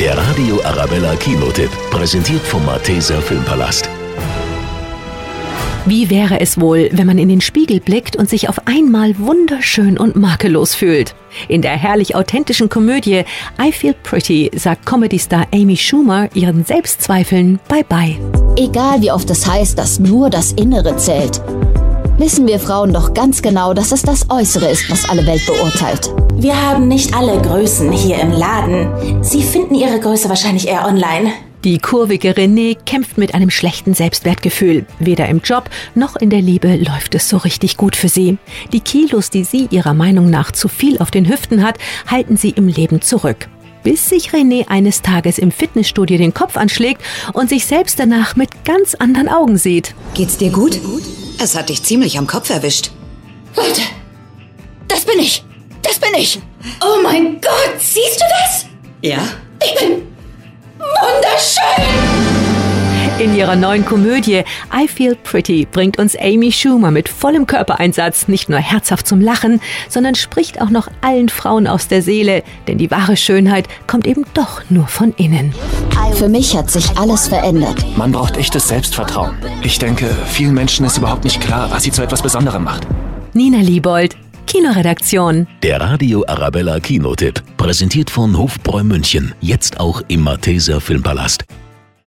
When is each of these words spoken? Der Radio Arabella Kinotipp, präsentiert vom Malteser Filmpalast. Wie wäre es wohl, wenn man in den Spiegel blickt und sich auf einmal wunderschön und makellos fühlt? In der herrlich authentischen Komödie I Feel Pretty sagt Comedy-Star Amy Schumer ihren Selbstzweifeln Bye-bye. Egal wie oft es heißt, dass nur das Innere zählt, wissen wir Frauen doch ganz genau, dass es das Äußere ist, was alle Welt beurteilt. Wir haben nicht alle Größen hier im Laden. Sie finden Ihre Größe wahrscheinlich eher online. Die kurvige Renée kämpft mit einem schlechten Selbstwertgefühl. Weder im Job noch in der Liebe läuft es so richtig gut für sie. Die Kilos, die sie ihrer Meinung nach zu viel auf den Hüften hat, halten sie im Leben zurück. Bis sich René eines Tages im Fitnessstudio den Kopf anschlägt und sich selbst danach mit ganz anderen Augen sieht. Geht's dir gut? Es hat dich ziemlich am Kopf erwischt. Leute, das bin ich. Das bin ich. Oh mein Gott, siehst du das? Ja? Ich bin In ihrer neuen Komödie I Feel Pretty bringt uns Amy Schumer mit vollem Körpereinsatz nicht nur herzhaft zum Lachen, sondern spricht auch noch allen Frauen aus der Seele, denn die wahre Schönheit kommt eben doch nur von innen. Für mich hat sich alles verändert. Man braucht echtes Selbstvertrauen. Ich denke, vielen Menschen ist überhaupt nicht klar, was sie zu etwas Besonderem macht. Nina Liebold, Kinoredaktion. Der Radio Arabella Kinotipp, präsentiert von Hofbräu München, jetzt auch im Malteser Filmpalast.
Der 0.00 0.16
Radio 0.16 0.62
Arabella 0.62 1.16
Kinotipp, 1.16 1.70
präsentiert 1.90 2.42
vom 2.42 2.64
Malteser 2.64 3.20
Filmpalast. 3.20 3.90
Wie 5.86 6.08
wäre 6.08 6.40
es 6.40 6.60
wohl, 6.60 6.88
wenn 6.92 7.08
man 7.08 7.18
in 7.18 7.28
den 7.28 7.40
Spiegel 7.40 7.80
blickt 7.80 8.14
und 8.14 8.28
sich 8.28 8.48
auf 8.48 8.68
einmal 8.68 9.18
wunderschön 9.18 9.98
und 9.98 10.14
makellos 10.14 10.76
fühlt? 10.76 11.16
In 11.48 11.62
der 11.62 11.72
herrlich 11.76 12.14
authentischen 12.14 12.68
Komödie 12.68 13.24
I 13.60 13.72
Feel 13.72 13.94
Pretty 14.04 14.52
sagt 14.54 14.86
Comedy-Star 14.86 15.48
Amy 15.52 15.76
Schumer 15.76 16.28
ihren 16.32 16.64
Selbstzweifeln 16.64 17.58
Bye-bye. 17.68 18.18
Egal 18.56 19.02
wie 19.02 19.10
oft 19.10 19.28
es 19.30 19.48
heißt, 19.48 19.76
dass 19.78 19.98
nur 19.98 20.30
das 20.30 20.52
Innere 20.52 20.96
zählt, 20.96 21.40
wissen 22.18 22.46
wir 22.46 22.58
Frauen 22.58 22.92
doch 22.92 23.14
ganz 23.14 23.40
genau, 23.40 23.72
dass 23.74 23.92
es 23.92 24.02
das 24.02 24.28
Äußere 24.28 24.68
ist, 24.70 24.90
was 24.90 25.08
alle 25.08 25.26
Welt 25.26 25.46
beurteilt. 25.46 26.12
Wir 26.34 26.60
haben 26.60 26.88
nicht 26.88 27.14
alle 27.14 27.40
Größen 27.40 27.90
hier 27.90 28.18
im 28.18 28.32
Laden. 28.32 29.22
Sie 29.22 29.42
finden 29.42 29.74
Ihre 29.74 29.98
Größe 29.98 30.28
wahrscheinlich 30.28 30.68
eher 30.68 30.86
online. 30.86 31.32
Die 31.64 31.78
kurvige 31.78 32.32
Renée 32.34 32.76
kämpft 32.86 33.18
mit 33.18 33.34
einem 33.34 33.50
schlechten 33.50 33.92
Selbstwertgefühl. 33.92 34.86
Weder 35.00 35.28
im 35.28 35.40
Job 35.40 35.68
noch 35.96 36.14
in 36.14 36.30
der 36.30 36.40
Liebe 36.40 36.76
läuft 36.76 37.16
es 37.16 37.28
so 37.28 37.36
richtig 37.36 37.76
gut 37.76 37.96
für 37.96 38.08
sie. 38.08 38.38
Die 38.72 38.80
Kilos, 38.80 39.30
die 39.30 39.42
sie 39.42 39.66
ihrer 39.70 39.94
Meinung 39.94 40.30
nach 40.30 40.52
zu 40.52 40.68
viel 40.68 40.98
auf 40.98 41.10
den 41.10 41.28
Hüften 41.28 41.64
hat, 41.64 41.78
halten 42.06 42.36
sie 42.36 42.50
im 42.50 42.68
Leben 42.68 43.02
zurück. 43.02 43.48
Bis 43.82 44.08
sich 44.08 44.30
René 44.30 44.68
eines 44.68 45.02
Tages 45.02 45.38
im 45.38 45.50
Fitnessstudio 45.50 46.18
den 46.18 46.34
Kopf 46.34 46.56
anschlägt 46.56 47.02
und 47.32 47.48
sich 47.48 47.66
selbst 47.66 47.98
danach 47.98 48.36
mit 48.36 48.64
ganz 48.64 48.94
anderen 48.94 49.28
Augen 49.28 49.56
sieht. 49.56 49.94
Geht's 50.14 50.36
dir 50.36 50.50
gut? 50.50 50.80
Es 51.40 51.54
hat 51.54 51.68
dich 51.68 51.82
ziemlich 51.82 52.18
am 52.18 52.26
Kopf 52.26 52.50
erwischt. 52.50 52.90
Leute, 53.56 53.82
das 54.88 55.04
bin 55.04 55.18
ich. 55.20 55.44
Das 55.82 55.98
bin 55.98 56.12
ich. 56.16 56.40
Oh 56.82 57.00
mein 57.02 57.40
Gott, 57.40 57.74
siehst 57.78 58.20
du 58.20 58.24
das? 58.42 58.66
Ja? 59.02 59.20
Ich 59.64 59.78
bin 59.78 60.02
In 63.18 63.34
ihrer 63.34 63.56
neuen 63.56 63.84
Komödie 63.84 64.44
I 64.72 64.86
Feel 64.86 65.16
Pretty 65.16 65.66
bringt 65.66 65.98
uns 65.98 66.16
Amy 66.16 66.52
Schumer 66.52 66.92
mit 66.92 67.08
vollem 67.08 67.48
Körpereinsatz 67.48 68.28
nicht 68.28 68.48
nur 68.48 68.60
herzhaft 68.60 69.08
zum 69.08 69.20
Lachen, 69.20 69.60
sondern 69.88 70.14
spricht 70.14 70.60
auch 70.60 70.70
noch 70.70 70.86
allen 71.00 71.28
Frauen 71.28 71.66
aus 71.66 71.88
der 71.88 72.00
Seele, 72.00 72.44
denn 72.68 72.78
die 72.78 72.92
wahre 72.92 73.16
Schönheit 73.16 73.66
kommt 73.88 74.06
eben 74.06 74.24
doch 74.34 74.62
nur 74.70 74.86
von 74.86 75.12
innen. 75.16 75.52
Für 76.14 76.28
mich 76.28 76.56
hat 76.56 76.70
sich 76.70 76.96
alles 76.96 77.26
verändert. 77.26 77.84
Man 77.96 78.12
braucht 78.12 78.36
echtes 78.36 78.68
Selbstvertrauen. 78.68 79.36
Ich 79.64 79.80
denke, 79.80 80.08
vielen 80.26 80.54
Menschen 80.54 80.86
ist 80.86 80.98
überhaupt 80.98 81.24
nicht 81.24 81.40
klar, 81.40 81.72
was 81.72 81.82
sie 81.82 81.90
zu 81.90 82.02
etwas 82.02 82.22
Besonderem 82.22 82.62
macht. 82.62 82.86
Nina 83.34 83.58
Liebold, 83.58 84.16
Kinoredaktion. 84.46 85.48
Der 85.64 85.80
Radio 85.80 86.24
Arabella 86.28 86.78
Kinotipp, 86.78 87.42
präsentiert 87.56 88.10
von 88.10 88.38
Hofbräu 88.38 88.84
München, 88.84 89.34
jetzt 89.40 89.80
auch 89.80 90.02
im 90.06 90.20
Malteser 90.20 90.80
Filmpalast. 90.80 91.44